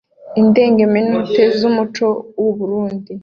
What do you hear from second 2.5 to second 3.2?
Burunndi